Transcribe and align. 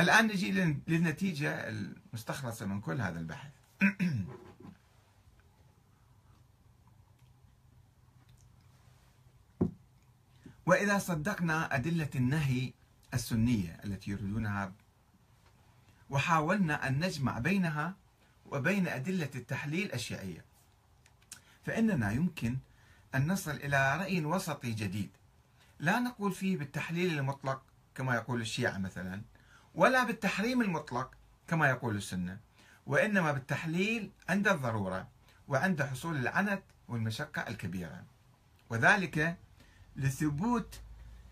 الآن 0.00 0.26
نجي 0.26 0.52
للنتيجة 0.88 1.68
المستخلصة 1.68 2.66
من 2.66 2.80
كل 2.80 3.00
هذا 3.00 3.18
البحث. 3.18 3.50
وإذا 10.66 10.98
صدقنا 10.98 11.74
أدلة 11.74 12.10
النهي 12.14 12.72
السنية 13.14 13.80
التي 13.84 14.10
يريدونها 14.10 14.72
وحاولنا 16.10 16.88
أن 16.88 16.98
نجمع 17.04 17.38
بينها 17.38 17.94
وبين 18.46 18.88
أدلة 18.88 19.30
التحليل 19.34 19.92
الشيعية 19.92 20.44
فإننا 21.64 22.12
يمكن 22.12 22.56
أن 23.14 23.32
نصل 23.32 23.50
إلى 23.50 23.96
رأي 23.96 24.24
وسطي 24.24 24.72
جديد. 24.72 25.10
لا 25.78 25.98
نقول 25.98 26.32
فيه 26.32 26.56
بالتحليل 26.56 27.18
المطلق 27.18 27.62
كما 27.94 28.14
يقول 28.14 28.40
الشيعة 28.40 28.78
مثلا. 28.78 29.22
ولا 29.74 30.04
بالتحريم 30.04 30.60
المطلق 30.60 31.10
كما 31.48 31.68
يقول 31.68 31.96
السنة 31.96 32.38
وإنما 32.86 33.32
بالتحليل 33.32 34.10
عند 34.28 34.48
الضرورة 34.48 35.08
وعند 35.48 35.82
حصول 35.82 36.16
العنت 36.16 36.62
والمشقة 36.88 37.48
الكبيرة 37.48 38.04
وذلك 38.70 39.36
لثبوت 39.96 40.80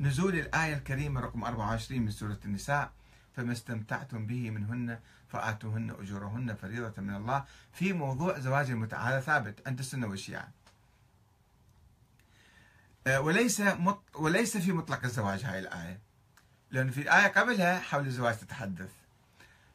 نزول 0.00 0.34
الآية 0.34 0.74
الكريمة 0.74 1.20
رقم 1.20 1.44
24 1.44 2.02
من 2.02 2.10
سورة 2.10 2.38
النساء 2.44 2.92
فما 3.36 3.52
استمتعتم 3.52 4.26
به 4.26 4.50
منهن 4.50 4.98
فآتوهن 5.28 5.90
أجورهن 5.90 6.54
فريضة 6.54 7.02
من 7.02 7.14
الله 7.14 7.44
في 7.72 7.92
موضوع 7.92 8.38
زواج 8.38 8.70
المتعة 8.70 9.00
هذا 9.00 9.20
ثابت 9.20 9.68
عند 9.68 9.78
السنة 9.78 10.06
والشيعة 10.06 10.48
آه، 13.06 13.20
وليس. 13.20 13.62
وليس 14.14 14.56
في 14.56 14.72
مطلق 14.72 15.04
الزواج 15.04 15.44
هاي 15.44 15.58
الآية 15.58 16.00
لأن 16.70 16.90
في 16.90 17.00
الآية 17.00 17.26
قبلها 17.26 17.80
حول 17.80 18.06
الزواج 18.06 18.36
تتحدث. 18.36 18.90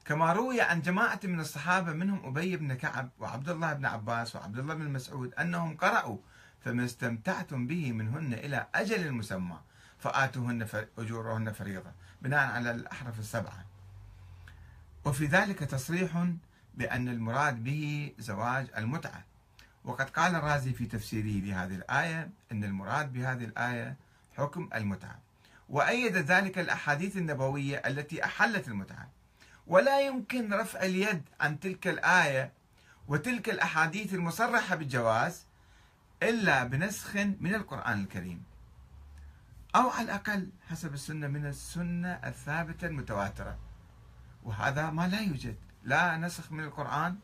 كما 0.05 0.33
روي 0.33 0.61
عن 0.61 0.81
جماعة 0.81 1.19
من 1.23 1.39
الصحابة 1.39 1.93
منهم 1.93 2.25
أبي 2.25 2.57
بن 2.57 2.73
كعب 2.73 3.09
وعبد 3.19 3.49
الله 3.49 3.73
بن 3.73 3.85
عباس 3.85 4.35
وعبد 4.35 4.59
الله 4.59 4.73
بن 4.73 4.89
مسعود 4.89 5.33
أنهم 5.33 5.77
قرأوا 5.77 6.17
فما 6.65 6.85
استمتعتم 6.85 7.67
به 7.67 7.91
منهن 7.91 8.33
إلى 8.33 8.67
أجل 8.75 9.11
مسمى 9.11 9.59
فآتوهن 9.97 10.67
أجورهن 10.97 11.51
فريضة. 11.51 11.91
بناء 12.21 12.51
على 12.51 12.71
الأحرف 12.71 13.19
السبعة. 13.19 13.65
وفي 15.05 15.25
ذلك 15.25 15.59
تصريح 15.59 16.27
بأن 16.73 17.07
المراد 17.07 17.63
به 17.63 18.13
زواج 18.19 18.67
المتعة. 18.77 19.23
وقد 19.83 20.09
قال 20.09 20.35
الرازي 20.35 20.73
في 20.73 20.85
تفسيره 20.85 21.45
لهذه 21.45 21.75
الآية 21.75 22.29
أن 22.51 22.63
المراد 22.63 23.13
بهذه 23.13 23.43
الآية 23.43 23.95
حكم 24.37 24.69
المتعة. 24.75 25.22
وأيد 25.69 26.17
ذلك 26.17 26.59
الأحاديث 26.59 27.17
النبوية 27.17 27.77
التي 27.77 28.25
أحلت 28.25 28.67
المتعة. 28.67 29.09
ولا 29.67 30.01
يمكن 30.01 30.53
رفع 30.53 30.83
اليد 30.83 31.21
عن 31.39 31.59
تلك 31.59 31.87
الآية 31.87 32.51
وتلك 33.07 33.49
الأحاديث 33.49 34.13
المصرحة 34.13 34.75
بالجواز 34.75 35.45
إلا 36.23 36.63
بنسخ 36.63 37.15
من 37.15 37.55
القرآن 37.55 38.03
الكريم. 38.03 38.43
أو 39.75 39.89
على 39.89 40.05
الأقل 40.05 40.49
حسب 40.69 40.93
السنة 40.93 41.27
من 41.27 41.45
السنة 41.45 42.19
الثابتة 42.23 42.87
المتواترة. 42.87 43.57
وهذا 44.43 44.89
ما 44.89 45.07
لا 45.07 45.21
يوجد. 45.21 45.55
لا 45.83 46.17
نسخ 46.17 46.51
من 46.51 46.63
القرآن 46.63 47.15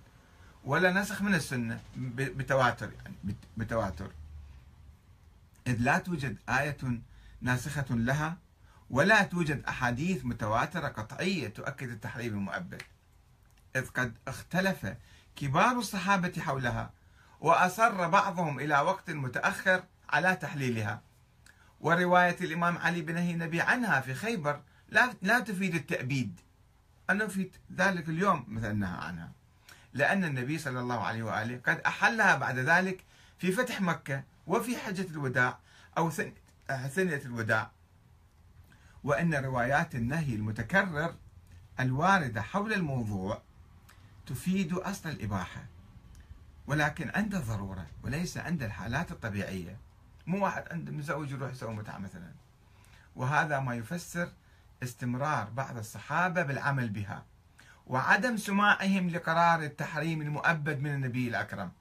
ولا 0.64 0.92
نسخ 0.92 1.22
من 1.22 1.34
السنة 1.34 1.82
بتواتر 1.98 2.92
يعني 2.92 3.36
بتواتر. 3.58 4.12
إذ 5.68 5.76
لا 5.80 5.98
توجد 5.98 6.38
آية 6.50 6.78
ناسخة 7.42 7.86
لها 7.90 8.38
ولا 8.90 9.24
توجد 9.24 9.64
أحاديث 9.66 10.26
متواترة 10.26 10.88
قطعية 10.88 11.48
تؤكد 11.48 11.90
التحريم 11.90 12.34
المؤبد. 12.34 12.82
إذ 13.76 13.88
قد 13.88 14.18
اختلف 14.28 14.94
كبار 15.36 15.72
الصحابة 15.72 16.42
حولها 16.42 16.94
وأصر 17.40 18.08
بعضهم 18.08 18.60
إلى 18.60 18.80
وقت 18.80 19.10
متأخر 19.10 19.84
على 20.10 20.36
تحليلها. 20.36 21.02
ورواية 21.80 22.38
الإمام 22.42 22.78
علي 22.78 23.02
بن 23.02 23.18
النبي 23.18 23.62
عنها 23.62 24.00
في 24.00 24.14
خيبر 24.14 24.62
لا 24.90 25.14
لا 25.22 25.40
تفيد 25.40 25.76
التأبيد. 25.76 26.40
أنه 27.10 27.28
في 27.28 27.52
ذلك 27.76 28.10
اليوم 28.10 28.46
مثلا 28.48 28.88
عنها. 28.88 29.32
لأن 29.94 30.24
النبي 30.24 30.58
صلى 30.58 30.80
الله 30.80 31.00
عليه 31.00 31.24
وآله 31.24 31.62
قد 31.66 31.80
أحلها 31.80 32.36
بعد 32.36 32.58
ذلك 32.58 33.04
في 33.38 33.52
فتح 33.52 33.82
مكة 33.82 34.24
وفي 34.48 34.78
حجة 34.78 35.08
الوداع 35.12 35.60
أو 35.98 36.10
ثنية 36.78 37.22
الوداع. 37.26 37.72
وأن 39.04 39.36
روايات 39.36 39.96
النهي 39.96 40.36
المتكرر 40.36 41.16
الواردة 41.80 42.42
حول 42.42 42.74
الموضوع 42.74 43.42
تفيد 44.26 44.74
أصل 44.74 45.10
الإباحة. 45.10 45.66
ولكن 46.68 47.12
عند 47.16 47.36
الضرورة 47.36 47.88
وليس 48.04 48.38
عند 48.38 48.64
الحالات 48.64 49.12
الطبيعية. 49.12 49.78
مو 50.28 50.44
واحد 50.44 50.64
عنده 50.72 50.92
مزوج 50.92 51.32
يروح 51.32 51.52
يسوي 51.52 51.74
متعة 51.76 51.98
مثلا. 51.98 52.32
وهذا 53.16 53.60
ما 53.60 53.76
يفسر 53.76 54.32
استمرار 54.84 55.50
بعض 55.50 55.78
الصحابة 55.78 56.44
بالعمل 56.44 56.90
بها. 56.90 57.26
وعدم 57.88 58.38
سماعهم 58.38 59.10
لقرار 59.10 59.64
التحريم 59.64 60.22
المؤبد 60.22 60.80
من 60.80 60.94
النبي 60.94 61.28
الأكرم. 61.28 61.72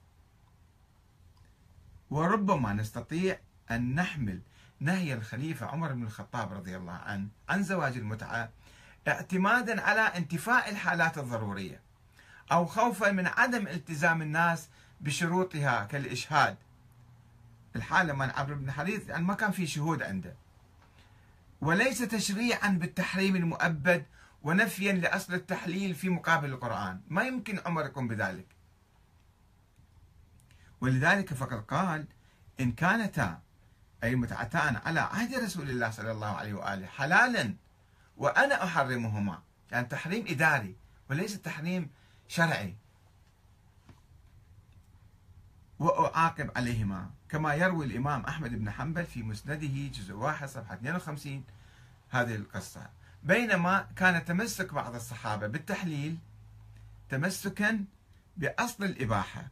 وربما 2.11 2.73
نستطيع 2.73 3.39
أن 3.71 3.95
نحمل 3.95 4.41
نهي 4.81 5.15
الخليفة 5.15 5.67
عمر 5.67 5.93
بن 5.93 6.03
الخطاب 6.03 6.53
رضي 6.53 6.77
الله 6.77 6.93
عنه 6.93 7.29
عن 7.49 7.63
زواج 7.63 7.97
المتعة 7.97 8.51
اعتمادا 9.09 9.81
على 9.81 10.01
انتفاء 10.01 10.71
الحالات 10.71 11.19
الضرورية 11.19 11.81
أو 12.53 12.67
خوفا 12.67 13.11
من 13.11 13.27
عدم 13.27 13.67
التزام 13.67 14.23
الناس 14.23 14.69
بشروطها 15.01 15.85
كالإشهاد. 15.85 16.57
الحالة 17.77 18.13
من 18.13 18.31
عمرو 18.31 18.55
بن 18.55 18.73
حريث 18.73 19.09
يعني 19.09 19.25
ما 19.25 19.35
كان 19.35 19.51
في 19.51 19.67
شهود 19.67 20.03
عنده. 20.03 20.35
وليس 21.61 21.99
تشريعا 21.99 22.69
بالتحريم 22.69 23.37
المؤبد 23.37 24.07
ونفيا 24.43 24.93
لأصل 24.93 25.35
التحليل 25.35 25.95
في 25.95 26.09
مقابل 26.09 26.49
القرآن. 26.49 27.01
ما 27.09 27.23
يمكن 27.23 27.61
عمر 27.67 27.85
يقوم 27.85 28.09
بذلك. 28.09 28.47
ولذلك 30.81 31.35
فقد 31.35 31.65
قال 31.65 32.07
إن 32.61 32.73
كانتا 32.73 33.41
أي 34.05 34.17
متعتان 34.17 34.77
على 34.77 35.01
عهد 35.01 35.35
رسول 35.35 35.71
الله 35.71 35.91
صلى 35.91 36.11
الله 36.11 36.27
عليه 36.27 36.55
وآله 36.55 36.87
حلالا 36.87 37.55
وأنا 38.17 38.65
أحرمهما. 38.65 39.43
يعني 39.73 39.87
تحريم 39.87 40.25
إداري 40.29 40.77
وليس 41.11 41.43
تحريم 41.43 41.91
شرعي. 42.29 42.75
وأعاقب 45.79 46.51
عليهما. 46.57 47.11
كما 47.29 47.55
يروي 47.55 47.87
الإمام 47.87 48.25
أحمد 48.25 48.51
بن 48.51 48.71
حنبل 48.71 49.07
في 49.07 49.23
مسنده 49.23 49.89
جزء 49.89 50.15
واحد 50.15 50.49
صفحة 50.49 50.75
52 50.75 51.45
هذه 52.11 52.35
القصة. 52.35 52.91
بينما 53.23 53.87
كان 53.97 54.25
تمسك 54.25 54.75
بعض 54.75 54.95
الصحابة 54.95 55.47
بالتحليل 55.47 56.19
تمسكا 57.11 57.85
بأصل 58.37 58.85
الإباحة. 58.85 59.49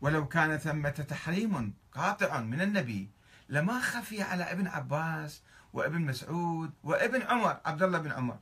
ولو 0.00 0.28
كان 0.28 0.56
ثمة 0.56 0.90
تحريم 0.90 1.74
قاطع 1.92 2.40
من 2.40 2.60
النبي 2.60 3.08
لما 3.52 3.80
خفي 3.80 4.22
على 4.22 4.52
ابن 4.52 4.66
عباس 4.66 5.42
وابن 5.72 6.00
مسعود 6.00 6.72
وابن 6.84 7.22
عمر 7.22 7.60
عبد 7.64 7.82
الله 7.82 7.98
بن 7.98 8.12
عمر 8.12 8.38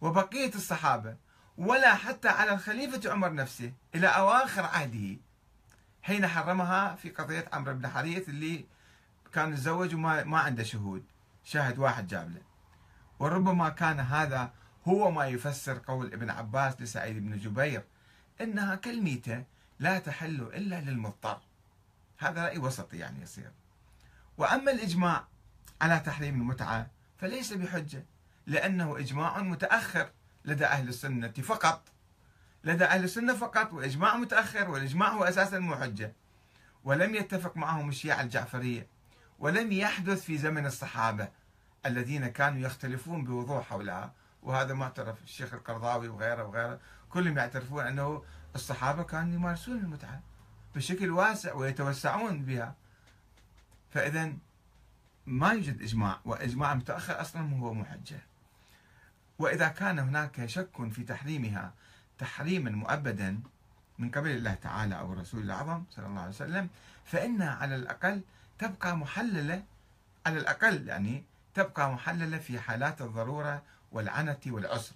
وبقية 0.00 0.54
الصحابة 0.54 1.16
ولا 1.58 1.94
حتى 1.94 2.28
على 2.28 2.52
الخليفة 2.52 3.12
عمر 3.12 3.34
نفسه 3.34 3.72
إلى 3.94 4.06
أواخر 4.06 4.62
عهده 4.62 5.16
حين 6.02 6.26
حرمها 6.26 6.94
في 6.94 7.10
قضية 7.10 7.44
عمرو 7.52 7.74
بن 7.74 7.88
حريث 7.88 8.28
اللي 8.28 8.66
كان 9.32 9.54
تزوج 9.54 9.94
وما 9.94 10.24
ما 10.24 10.38
عنده 10.38 10.62
شهود 10.62 11.04
شاهد 11.44 11.78
واحد 11.78 12.06
جاب 12.06 12.30
له. 12.30 12.42
وربما 13.18 13.68
كان 13.68 14.00
هذا 14.00 14.52
هو 14.88 15.10
ما 15.10 15.26
يفسر 15.26 15.78
قول 15.86 16.12
ابن 16.12 16.30
عباس 16.30 16.80
لسعيد 16.80 17.18
بن 17.18 17.38
جبير 17.38 17.84
إنها 18.40 18.74
كالميتة 18.74 19.44
لا 19.78 19.98
تحل 19.98 20.40
إلا 20.42 20.80
للمضطر. 20.80 21.40
هذا 22.18 22.44
رأي 22.44 22.58
وسطي 22.58 22.98
يعني 22.98 23.22
يصير. 23.22 23.50
وأما 24.38 24.72
الإجماع 24.72 25.24
على 25.80 26.00
تحريم 26.00 26.40
المتعة 26.40 26.90
فليس 27.18 27.52
بحجة 27.52 28.04
لأنه 28.46 28.98
إجماع 28.98 29.42
متأخر 29.42 30.10
لدى 30.44 30.66
أهل 30.66 30.88
السنة 30.88 31.28
فقط. 31.28 31.82
لدى 32.64 32.84
أهل 32.84 33.04
السنة 33.04 33.34
فقط 33.34 33.72
وإجماع 33.72 34.16
متأخر 34.16 34.70
والإجماع 34.70 35.08
هو 35.08 35.24
أساسا 35.24 35.58
مو 35.58 35.76
حجة 35.76 36.12
ولم 36.84 37.14
يتفق 37.14 37.56
معهم 37.56 37.88
الشيعة 37.88 38.22
الجعفرية 38.22 38.86
ولم 39.38 39.72
يحدث 39.72 40.24
في 40.24 40.38
زمن 40.38 40.66
الصحابة 40.66 41.28
الذين 41.86 42.26
كانوا 42.26 42.60
يختلفون 42.60 43.24
بوضوح 43.24 43.66
حولها. 43.68 44.12
وهذا 44.42 44.74
معترف 44.74 45.22
الشيخ 45.24 45.54
القرضاوي 45.54 46.08
وغيره 46.08 46.44
وغيره. 46.44 46.80
كلهم 47.08 47.38
يعترفون 47.38 47.86
أنه 47.86 48.22
الصحابة 48.54 49.02
كانوا 49.02 49.34
يمارسون 49.34 49.76
المتعة 49.76 50.20
بشكل 50.74 51.10
واسع 51.10 51.54
ويتوسعون 51.54 52.44
بها. 52.44 52.74
فإذا 53.94 54.32
ما 55.26 55.52
يوجد 55.52 55.82
إجماع 55.82 56.20
وإجماع 56.24 56.74
متأخر 56.74 57.20
أصلا 57.20 57.56
هو 57.56 57.74
محجة. 57.74 58.20
وإذا 59.38 59.68
كان 59.68 59.98
هناك 59.98 60.46
شك 60.46 60.88
في 60.90 61.02
تحريمها 61.02 61.72
تحريما 62.18 62.70
مؤبدا 62.70 63.40
من 63.98 64.10
قبل 64.10 64.30
الله 64.30 64.54
تعالى 64.54 64.98
أو 64.98 65.12
الرسول 65.12 65.42
الأعظم 65.42 65.84
صلى 65.90 66.06
الله 66.06 66.20
عليه 66.20 66.30
وسلم 66.30 66.68
فإنها 67.04 67.54
على 67.54 67.76
الأقل 67.76 68.20
تبقى 68.58 68.96
محللة 68.96 69.64
على 70.26 70.38
الأقل 70.38 70.88
يعني 70.88 71.24
تبقى 71.54 71.92
محللة 71.92 72.38
في 72.38 72.60
حالات 72.60 73.02
الضرورة 73.02 73.62
والعنة 73.92 74.40
والعسر. 74.46 74.94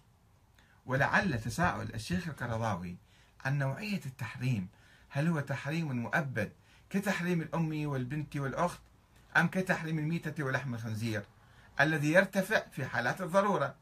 ولعل 0.86 1.40
تساؤل 1.40 1.94
الشيخ 1.94 2.28
القرضاوي 2.28 2.96
عن 3.44 3.58
نوعية 3.58 4.00
التحريم. 4.06 4.68
هل 5.08 5.28
هو 5.28 5.40
تحريم 5.40 5.96
مؤبد 5.96 6.52
كتحريم 6.90 7.42
الأم 7.42 7.86
والبنت 7.86 8.36
والأخت 8.36 8.80
أم 9.38 9.48
كتحريم 9.48 9.98
الميتة 9.98 10.44
ولحم 10.44 10.74
الخنزير 10.74 11.22
الذي 11.80 12.12
يرتفع 12.12 12.62
في 12.72 12.86
حالات 12.86 13.20
الضرورة. 13.20 13.74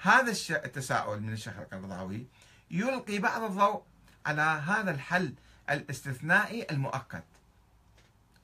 هذا 0.00 0.30
التساؤل 0.50 1.20
من 1.20 1.32
الشيخ 1.32 1.58
القرضاوي 1.58 2.26
يلقي 2.70 3.18
بعض 3.18 3.42
الضوء 3.42 3.82
على 4.26 4.42
هذا 4.42 4.90
الحل 4.90 5.34
الاستثنائي 5.70 6.66
المؤقت. 6.70 7.24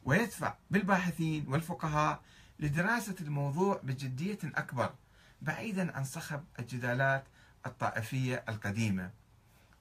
ويدفع 0.04 0.54
بالباحثين 0.70 1.48
والفقهاء 1.48 2.22
لدراسة 2.58 3.14
الموضوع 3.20 3.80
بجدية 3.82 4.38
أكبر 4.44 4.94
بعيدا 5.42 5.96
عن 5.96 6.04
صخب 6.04 6.44
الجدالات 6.58 7.24
الطائفية 7.66 8.44
القديمة. 8.48 9.10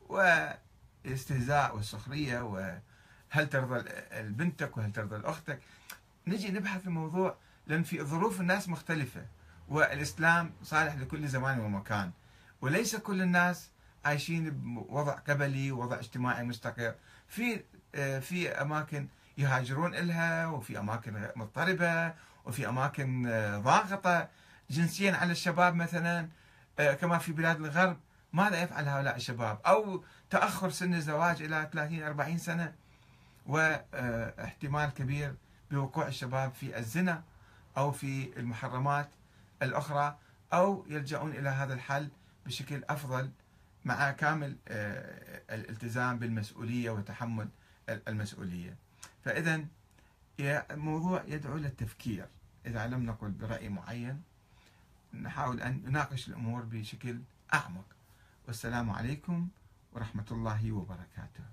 والاستهزاء 0.09 1.75
والسخرية 1.75 2.41
وهل 2.41 3.49
ترضى 3.49 3.89
بنتك 4.21 4.77
وهل 4.77 4.91
ترضى 4.91 5.29
أختك 5.29 5.59
نجي 6.27 6.51
نبحث 6.51 6.87
الموضوع 6.87 7.37
لأن 7.67 7.83
في 7.83 8.03
ظروف 8.03 8.41
الناس 8.41 8.69
مختلفة 8.69 9.25
والإسلام 9.69 10.51
صالح 10.63 10.95
لكل 10.95 11.27
زمان 11.27 11.59
ومكان. 11.59 12.11
وليس 12.61 12.95
كل 12.95 13.21
الناس 13.21 13.69
عايشين 14.05 14.49
بوضع 14.49 15.13
قبلي 15.13 15.71
ووضع 15.71 15.99
اجتماعي 15.99 16.43
مستقر. 16.43 16.95
في 17.27 17.63
في 18.21 18.49
أماكن 18.49 19.07
يهاجرون 19.37 19.95
لها 19.95 20.47
وفي 20.47 20.79
أماكن 20.79 21.27
مضطربة 21.35 22.13
وفي 22.45 22.69
أماكن 22.69 23.23
ضاغطة. 23.63 24.29
جنسيا 24.69 25.11
على 25.11 25.31
الشباب 25.31 25.75
مثلا 25.75 26.29
كما 26.77 27.17
في 27.17 27.31
بلاد 27.31 27.61
الغرب 27.61 27.97
ماذا 28.33 28.63
يفعل 28.63 28.87
هؤلاء 28.87 29.15
الشباب؟ 29.15 29.59
أو 29.65 30.03
تأخر 30.29 30.69
سن 30.69 30.93
الزواج 30.93 31.41
إلى 31.41 31.69
30 31.73 32.03
40 32.03 32.37
سنة 32.37 32.73
وإحتمال 33.45 34.89
كبير 34.89 35.35
بوقوع 35.73 36.07
الشباب 36.07 36.53
في 36.53 36.77
الزنا 36.77 37.23
أو 37.77 37.91
في 37.91 38.39
المحرمات 38.39 39.09
الأخرى 39.61 40.17
أو 40.53 40.85
يلجؤون 40.89 41.31
إلى 41.31 41.49
هذا 41.49 41.73
الحل 41.73 42.09
بشكل 42.45 42.83
أفضل 42.89 43.31
مع 43.85 44.11
كامل 44.11 44.55
آه، 44.67 45.41
الالتزام 45.55 46.19
بالمسؤولية 46.19 46.89
وتحمل 46.91 47.49
المسؤولية. 47.89 48.75
فاذا 49.25 49.65
الموضوع 50.39 51.23
يدعو 51.27 51.57
للتفكير 51.57 52.27
إذا 52.65 52.87
لم 52.87 53.05
نقل 53.05 53.31
برأي 53.31 53.69
معين 53.69 54.21
نحاول 55.13 55.61
أن 55.61 55.81
نناقش 55.85 56.27
الأمور 56.27 56.61
بشكل 56.61 57.19
أعمق. 57.53 57.85
والسلام 58.47 58.89
عليكم 58.89 59.47
ورحمة 59.93 60.25
الله 60.31 60.71
وبركاته. 60.71 61.43